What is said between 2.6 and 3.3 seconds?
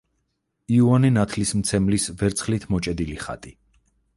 მოჭედილი